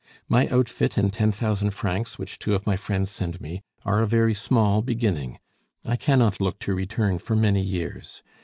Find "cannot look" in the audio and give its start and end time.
5.95-6.57